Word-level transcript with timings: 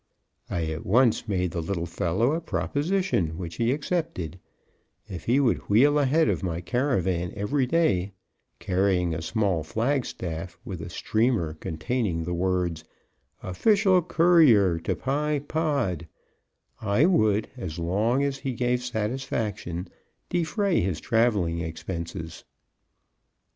I 0.49 0.65
at 0.65 0.83
once 0.83 1.27
made 1.27 1.51
the 1.51 1.61
little 1.61 1.85
fellow 1.85 2.31
a 2.33 2.41
proposition, 2.41 3.37
which 3.37 3.57
he 3.57 3.71
accepted; 3.71 4.39
if 5.07 5.25
he 5.25 5.39
would 5.39 5.59
wheel 5.69 5.99
ahead 5.99 6.27
of 6.27 6.41
my 6.41 6.59
caravan 6.59 7.31
every 7.35 7.67
day, 7.67 8.13
carrying 8.57 9.13
a 9.13 9.21
small 9.21 9.61
flagstaff 9.61 10.57
with 10.65 10.81
a 10.81 10.89
streamer 10.89 11.53
containing 11.53 12.23
the 12.23 12.33
words, 12.33 12.83
"Official 13.43 14.01
Courier 14.01 14.79
to 14.79 14.95
Pye 14.95 15.37
Pod," 15.37 16.07
I 16.81 17.05
would, 17.05 17.49
as 17.55 17.77
long 17.77 18.23
as 18.23 18.37
he 18.39 18.53
gave 18.53 18.81
satisfaction, 18.83 19.87
defray 20.29 20.81
his 20.81 20.99
traveling 20.99 21.59
expenses. 21.59 22.43